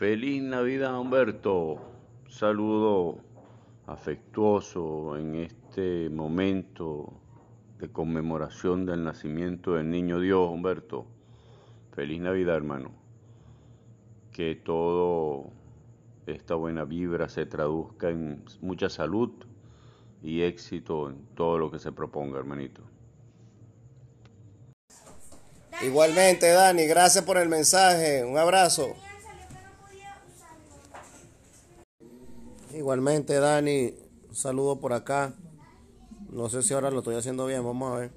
[0.00, 1.78] Feliz Navidad, Humberto.
[2.26, 3.18] Saludo
[3.86, 7.12] afectuoso en este momento
[7.78, 11.04] de conmemoración del nacimiento del niño Dios, Humberto.
[11.94, 12.92] Feliz Navidad, hermano.
[14.32, 15.50] Que todo
[16.26, 19.30] esta buena vibra se traduzca en mucha salud
[20.22, 22.80] y éxito en todo lo que se proponga, hermanito.
[25.82, 28.24] Igualmente, Dani, gracias por el mensaje.
[28.24, 28.96] Un abrazo.
[32.74, 33.94] Igualmente, Dani,
[34.32, 35.34] saludo por acá.
[36.30, 38.10] No sé si ahora lo estoy haciendo bien, vamos a ver.